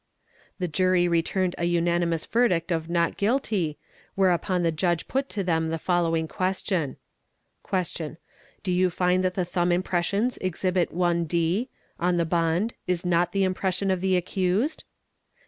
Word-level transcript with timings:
"The 0.57 0.67
Jury 0.67 1.07
returned 1.07 1.53
a 1.59 1.65
unanimous 1.65 2.25
verdict 2.25 2.71
of 2.71 2.89
not 2.89 3.17
guilty, 3.17 3.77
bis 4.17 4.25
abit 4.29 4.49
ies 4.49 4.63
| 4.63 4.63
the 4.63 4.71
Judge 4.71 5.07
put 5.07 5.29
to 5.29 5.43
them 5.43 5.69
the 5.69 5.77
following 5.77 6.27
question 6.27 6.97
:—"@. 7.61 7.99
Do 8.63 8.71
you 8.71 8.89
find 8.89 9.23
that 9.23 9.35
the 9.35 9.45
thumb 9.45 9.71
impressions 9.71 10.37
Exhibit 10.39 10.89
I. 10.91 11.13
(d)—on 11.25 12.17
the 12.17 12.25
| 12.25 12.25
bond—is 12.25 13.05
not 13.05 13.31
the 13.31 13.43
impression 13.43 13.91
of 13.91 14.01
the 14.01 14.17
accused 14.17 14.85